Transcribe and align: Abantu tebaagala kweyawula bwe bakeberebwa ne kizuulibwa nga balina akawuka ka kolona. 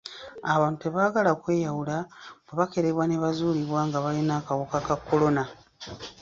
Abantu 0.53 0.77
tebaagala 0.81 1.31
kweyawula 1.41 1.97
bwe 2.45 2.53
bakeberebwa 2.59 3.03
ne 3.07 3.15
kizuulibwa 3.21 3.79
nga 3.87 3.97
balina 4.05 4.33
akawuka 4.39 4.77
ka 4.87 4.95
kolona. 5.07 5.43